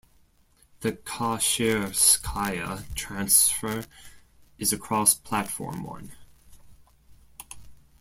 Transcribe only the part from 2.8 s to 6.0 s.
transfer is a cross-platform